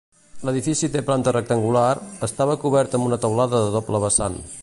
L'edifici 0.47 0.87
té 0.95 1.03
planta 1.09 1.33
rectangular, 1.35 1.85
estava 2.29 2.57
cobert 2.65 2.97
amb 2.99 3.09
una 3.11 3.21
teulada 3.27 3.63
de 3.67 3.71
doble 3.79 4.05
vessant. 4.07 4.43